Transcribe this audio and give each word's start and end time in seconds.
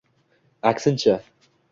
Aksincha! 0.69 1.21